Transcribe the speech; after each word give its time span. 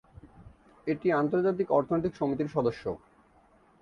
এটি 0.87 1.07
আন্তর্জাতিক 1.13 1.67
অর্থনৈতিক 1.71 2.13
সমিতির 2.15 2.53
সদস্য। 2.55 2.83